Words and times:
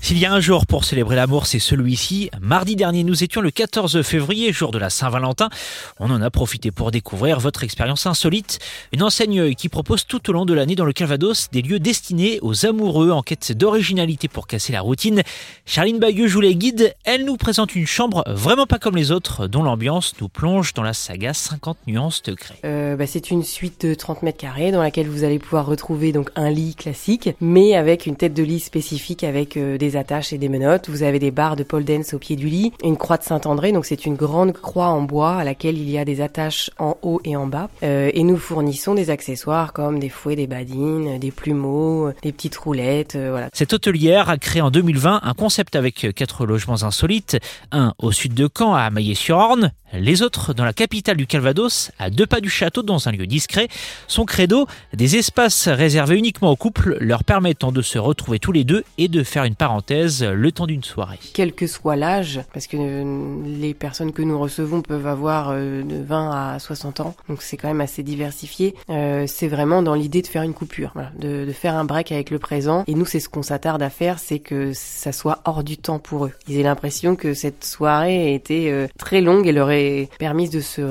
S'il 0.00 0.18
y 0.18 0.24
a 0.24 0.32
un 0.32 0.40
jour 0.40 0.64
pour 0.64 0.84
célébrer 0.84 1.16
l'amour, 1.16 1.46
c'est 1.46 1.58
celui-ci. 1.58 2.30
Mardi 2.40 2.76
dernier, 2.76 3.04
nous 3.04 3.24
étions 3.24 3.40
le 3.40 3.50
14 3.50 4.00
février, 4.02 4.52
jour 4.52 4.70
de 4.70 4.78
la 4.78 4.88
Saint-Valentin. 4.88 5.50
On 5.98 6.10
en 6.10 6.22
a 6.22 6.30
profité 6.30 6.70
pour 6.70 6.90
découvrir 6.90 7.40
votre 7.40 7.62
expérience 7.62 8.06
insolite. 8.06 8.58
Une 8.92 9.02
enseigne 9.02 9.54
qui 9.54 9.68
propose 9.68 10.06
tout 10.06 10.30
au 10.30 10.32
long 10.32 10.46
de 10.46 10.54
l'année 10.54 10.76
dans 10.76 10.86
le 10.86 10.92
Calvados 10.94 11.50
des 11.50 11.60
lieux 11.60 11.78
destinés 11.78 12.38
aux 12.40 12.64
amoureux 12.64 13.10
en 13.10 13.22
quête 13.22 13.52
d'originalité 13.52 14.28
pour 14.28 14.46
casser 14.46 14.72
la 14.72 14.80
routine. 14.80 15.22
Charline 15.66 15.98
Bayeux 15.98 16.26
joue 16.26 16.40
les 16.40 16.54
guides. 16.54 16.94
Elle 17.04 17.26
nous 17.26 17.36
présente 17.36 17.74
une 17.74 17.86
chambre 17.86 18.24
vraiment 18.28 18.66
pas 18.66 18.78
comme 18.78 18.96
les 18.96 19.10
autres, 19.10 19.46
dont 19.46 19.62
l'ambiance 19.62 20.14
nous 20.20 20.28
plonge 20.28 20.72
dans 20.72 20.82
la 20.82 20.94
saga 20.94 21.34
50 21.34 21.76
nuances 21.86 22.22
de 22.22 22.32
grès. 22.32 22.54
Euh, 22.64 22.96
bah, 22.96 23.06
c'est 23.06 23.30
une 23.30 23.42
suite 23.42 23.84
de 23.84 23.94
30 23.94 24.22
mètres 24.22 24.38
carrés 24.38 24.70
dans 24.70 24.82
laquelle 24.82 25.08
vous 25.08 25.24
allez 25.24 25.38
pouvoir 25.38 25.66
retrouver 25.66 26.12
donc 26.12 26.30
un 26.34 26.50
lit 26.50 26.74
classique, 26.74 27.30
mais 27.40 27.74
avec 27.74 28.06
une 28.06 28.16
tête 28.16 28.32
de 28.32 28.42
lit 28.42 28.60
spécifique 28.60 29.22
avec 29.22 29.56
euh, 29.56 29.76
des 29.76 29.87
attaches 29.96 30.32
et 30.32 30.38
des 30.38 30.48
menottes. 30.48 30.88
Vous 30.88 31.02
avez 31.02 31.18
des 31.18 31.30
barres 31.30 31.56
de 31.56 31.62
pole 31.62 31.84
dance 31.84 32.14
au 32.14 32.18
pied 32.18 32.36
du 32.36 32.48
lit, 32.48 32.72
une 32.82 32.96
croix 32.96 33.16
de 33.16 33.22
Saint-André, 33.22 33.72
donc 33.72 33.86
c'est 33.86 34.06
une 34.06 34.16
grande 34.16 34.52
croix 34.52 34.88
en 34.88 35.02
bois 35.02 35.36
à 35.36 35.44
laquelle 35.44 35.78
il 35.78 35.88
y 35.88 35.98
a 35.98 36.04
des 36.04 36.20
attaches 36.20 36.70
en 36.78 36.96
haut 37.02 37.20
et 37.24 37.36
en 37.36 37.46
bas. 37.46 37.68
Euh, 37.82 38.10
et 38.12 38.22
nous 38.22 38.36
fournissons 38.36 38.94
des 38.94 39.10
accessoires 39.10 39.72
comme 39.72 39.98
des 39.98 40.08
fouets, 40.08 40.36
des 40.36 40.46
badines, 40.46 41.18
des 41.18 41.30
plumeaux, 41.30 42.10
des 42.22 42.32
petites 42.32 42.56
roulettes, 42.56 43.16
euh, 43.16 43.30
voilà. 43.30 43.48
Cette 43.52 43.72
hôtelière 43.72 44.28
a 44.28 44.36
créé 44.36 44.62
en 44.62 44.70
2020 44.70 45.20
un 45.22 45.34
concept 45.34 45.76
avec 45.76 46.14
quatre 46.14 46.46
logements 46.46 46.82
insolites, 46.82 47.38
un 47.72 47.94
au 47.98 48.12
sud 48.12 48.34
de 48.34 48.48
Caen 48.56 48.74
à 48.74 48.90
Maillé-sur-Orne, 48.90 49.72
les 49.94 50.22
autres 50.22 50.52
dans 50.52 50.64
la 50.64 50.72
capitale 50.72 51.16
du 51.16 51.26
Calvados, 51.26 51.90
à 51.98 52.10
deux 52.10 52.26
pas 52.26 52.40
du 52.40 52.50
château 52.50 52.82
dans 52.82 53.08
un 53.08 53.12
lieu 53.12 53.26
discret. 53.26 53.68
Son 54.06 54.24
credo, 54.24 54.66
des 54.92 55.16
espaces 55.16 55.68
réservés 55.68 56.16
uniquement 56.16 56.50
aux 56.50 56.56
couples 56.56 56.96
leur 57.00 57.24
permettant 57.24 57.72
de 57.72 57.82
se 57.82 57.98
retrouver 57.98 58.38
tous 58.38 58.52
les 58.52 58.64
deux 58.64 58.84
et 58.98 59.08
de 59.08 59.22
faire 59.22 59.44
une 59.44 59.54
parenthèse 59.78 60.24
le 60.24 60.50
temps 60.50 60.66
d'une 60.66 60.82
soirée. 60.82 61.18
Quel 61.34 61.52
que 61.52 61.68
soit 61.68 61.94
l'âge, 61.94 62.40
parce 62.52 62.66
que 62.66 62.76
euh, 62.76 63.36
les 63.46 63.74
personnes 63.74 64.12
que 64.12 64.22
nous 64.22 64.38
recevons 64.38 64.82
peuvent 64.82 65.06
avoir 65.06 65.50
euh, 65.50 65.84
de 65.84 66.02
20 66.02 66.54
à 66.54 66.58
60 66.58 67.00
ans, 67.00 67.14
donc 67.28 67.42
c'est 67.42 67.56
quand 67.56 67.68
même 67.68 67.80
assez 67.80 68.02
diversifié. 68.02 68.74
Euh, 68.90 69.24
c'est 69.28 69.46
vraiment 69.46 69.82
dans 69.82 69.94
l'idée 69.94 70.20
de 70.20 70.26
faire 70.26 70.42
une 70.42 70.52
coupure, 70.52 70.90
voilà, 70.94 71.12
de, 71.18 71.44
de, 71.44 71.52
faire 71.52 71.76
un 71.76 71.84
break 71.84 72.10
avec 72.10 72.30
le 72.30 72.40
présent. 72.40 72.82
Et 72.88 72.94
nous, 72.94 73.06
c'est 73.06 73.20
ce 73.20 73.28
qu'on 73.28 73.44
s'attarde 73.44 73.80
à 73.80 73.90
faire, 73.90 74.18
c'est 74.18 74.40
que 74.40 74.72
ça 74.74 75.12
soit 75.12 75.42
hors 75.44 75.62
du 75.62 75.76
temps 75.76 76.00
pour 76.00 76.26
eux. 76.26 76.32
Ils 76.48 76.58
aient 76.58 76.64
l'impression 76.64 77.14
que 77.14 77.32
cette 77.34 77.64
soirée 77.64 78.34
était 78.34 78.70
euh, 78.70 78.88
très 78.98 79.20
longue 79.20 79.46
et 79.46 79.52
leur 79.52 79.70
est 79.70 80.08
permise 80.18 80.50
de 80.50 80.60
se 80.60 80.82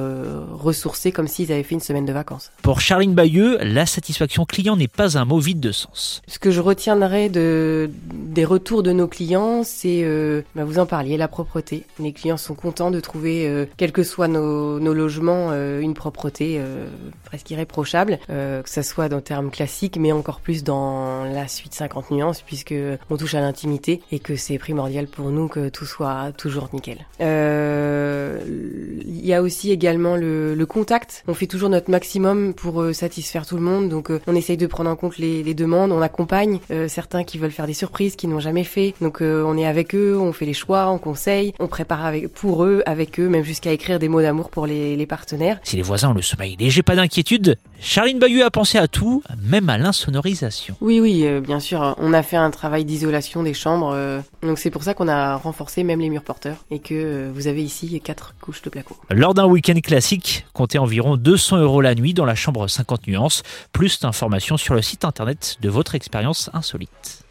ressourcer 0.54 1.12
comme 1.12 1.28
s'ils 1.28 1.52
avaient 1.52 1.64
fait 1.64 1.76
une 1.76 1.82
semaine 1.82 2.06
de 2.06 2.14
vacances. 2.14 2.52
Pour 2.62 2.80
Charline 2.80 3.14
Bayeux, 3.14 3.58
la 3.62 3.86
satisfaction 3.86 4.46
client 4.46 4.78
n'est 4.78 4.88
pas 4.88 5.18
un 5.18 5.26
mot 5.26 5.40
vide 5.40 5.60
de 5.60 5.74
sens. 5.74 6.22
Ce 6.28 6.40
que 6.40 6.52
je 6.52 6.62
retiendrai 6.62 7.28
de, 7.28 7.90
des 8.14 8.46
retours 8.46 8.77
de 8.82 8.92
nos 8.92 9.08
clients, 9.08 9.64
c'est, 9.64 10.02
euh, 10.04 10.42
bah 10.56 10.66
vous 10.66 10.80
en 10.80 10.86
parliez, 10.86 11.18
la 11.18 11.28
propreté. 11.28 11.84
Les 12.00 12.14
clients 12.14 12.38
sont 12.38 12.56
contents 12.56 12.92
de 12.92 13.00
trouver, 13.00 13.48
euh, 13.48 13.66
quels 13.78 13.92
que 13.92 14.04
soient 14.04 14.28
nos, 14.28 14.80
nos 14.80 14.94
logements, 14.94 15.50
euh, 15.52 15.80
une 15.80 15.94
propreté 15.94 16.58
euh, 16.60 16.88
presque 17.24 17.50
irréprochable, 17.52 18.20
euh, 18.30 18.62
que 18.62 18.70
ça 18.70 18.84
soit 18.84 19.10
dans 19.10 19.22
termes 19.22 19.52
classiques, 19.52 19.98
mais 19.98 20.12
encore 20.12 20.42
plus 20.42 20.64
dans 20.64 21.26
la 21.26 21.48
suite 21.48 21.74
50 21.74 22.12
nuances, 22.12 22.42
puisque 22.42 22.76
on 23.10 23.18
touche 23.18 23.36
à 23.36 23.42
l'intimité 23.42 24.02
et 24.12 24.20
que 24.20 24.36
c'est 24.36 24.58
primordial 24.58 25.08
pour 25.08 25.30
nous 25.30 25.48
que 25.48 25.70
tout 25.70 25.86
soit 25.86 26.32
toujours 26.38 26.70
nickel. 26.74 27.06
Il 27.20 29.26
y 29.26 29.34
a 29.34 29.42
aussi 29.42 29.72
également 29.72 30.16
le, 30.16 30.56
le, 30.56 30.66
contact. 30.66 31.24
On 31.28 31.34
fait 31.34 31.48
toujours 31.48 31.70
notre 31.70 31.92
maximum 31.92 32.54
pour 32.54 32.84
satisfaire 32.94 33.46
tout 33.46 33.56
le 33.56 33.62
monde, 33.62 33.90
donc 33.90 34.12
on 34.28 34.36
essaye 34.36 34.58
de 34.58 34.68
prendre 34.68 34.90
en 34.90 34.96
compte 34.96 35.18
les, 35.18 35.44
les 35.44 35.54
demandes, 35.54 35.92
on 35.92 36.02
accompagne 36.02 36.60
certains 36.88 37.24
qui 37.24 37.38
veulent 37.38 37.52
faire 37.52 37.68
des 37.68 37.74
surprises, 37.74 38.16
qui 38.16 38.28
n'ont 38.28 38.40
jamais 38.40 38.64
donc 39.02 39.22
euh, 39.22 39.44
on 39.46 39.58
est 39.58 39.66
avec 39.66 39.96
eux, 39.96 40.18
on 40.20 40.34
fait 40.34 40.46
les 40.46 40.54
choix, 40.54 40.90
on 40.90 40.98
conseille, 40.98 41.54
on 41.60 41.68
prépare 41.68 42.06
avec, 42.06 42.28
pour 42.34 42.64
eux, 42.64 42.84
avec 42.86 43.20
eux, 43.20 43.28
même 43.30 43.44
jusqu'à 43.44 43.72
écrire 43.72 44.00
des 44.00 44.10
mots 44.10 44.22
d'amour 44.22 44.50
pour 44.50 44.68
les, 44.68 44.96
les, 44.96 45.06
partenaires. 45.06 45.60
Si 45.64 45.76
les 45.76 45.82
voisins 45.82 46.10
ont 46.10 46.14
le 46.14 46.22
sommeil 46.22 46.56
léger, 46.60 46.84
pas 46.84 46.96
d'inquiétude, 46.96 47.58
Charline 47.80 48.20
Bayeux 48.20 48.44
a 48.44 48.52
pensé 48.52 48.78
à 48.78 48.88
tout, 48.88 49.24
même 49.42 49.70
à 49.70 49.78
l'insonorisation. 49.78 50.76
Oui, 50.82 51.00
oui, 51.00 51.26
euh, 51.26 51.40
bien 51.40 51.60
sûr, 51.60 51.96
on 51.98 52.14
a 52.14 52.24
fait 52.24 52.38
un 52.38 52.52
travail 52.52 52.86
d'isolation 52.86 53.44
des 53.44 53.54
chambres, 53.54 53.96
donc 54.42 54.60
c'est 54.60 54.70
pour 54.70 54.84
ça 54.84 54.94
qu'on 54.94 55.08
a 55.08 55.36
renforcé 55.36 55.84
même 55.84 56.00
les 56.00 56.10
murs 56.10 56.24
porteurs 56.24 56.66
et 56.72 56.80
que 56.80 57.30
vous 57.34 57.48
avez 57.48 57.64
ici 57.64 58.00
quatre 58.04 58.36
couches 58.42 58.62
de 58.62 58.70
placo. 58.70 58.98
Lors 59.10 59.34
d'un 59.34 59.46
week-end 59.46 59.80
classique, 59.82 60.46
comptez 60.54 60.80
environ 60.80 61.18
200 61.18 61.58
euros 61.58 61.82
la 61.82 61.96
nuit 61.96 62.14
dans 62.14 62.26
la 62.26 62.36
chambre 62.36 62.68
50 62.68 63.08
nuances, 63.08 63.44
plus 63.72 64.00
d'informations 64.00 64.58
sur 64.58 64.74
le 64.74 64.82
site 64.82 65.06
internet 65.06 65.58
de 65.62 65.70
votre 65.70 65.96
expérience 65.96 66.50
insolite. 66.54 67.27